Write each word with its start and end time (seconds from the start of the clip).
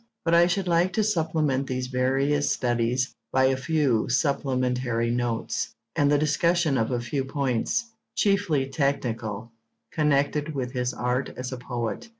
But 0.25 0.33
I 0.33 0.47
should 0.47 0.67
like 0.67 0.93
to 0.93 1.03
supplement 1.03 1.67
these 1.67 1.85
various 1.85 2.49
studies 2.51 3.13
by 3.31 3.43
a 3.45 3.55
few 3.55 4.09
supplementary 4.09 5.11
notes, 5.11 5.75
and 5.95 6.11
the 6.11 6.17
discussion 6.17 6.75
of 6.79 6.89
a 6.89 6.99
few 6.99 7.23
points, 7.23 7.85
chiefly 8.15 8.65
technical, 8.67 9.51
connected 9.91 10.55
with 10.55 10.71
his 10.71 10.91
art 10.95 11.29
as 11.37 11.51
a 11.51 11.57
poet. 11.57 12.09